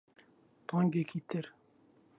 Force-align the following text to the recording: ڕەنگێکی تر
ڕەنگێکی 0.69 1.19
تر 1.29 1.45